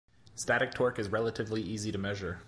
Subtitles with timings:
[0.33, 2.39] Static torque is relatively easy to measure.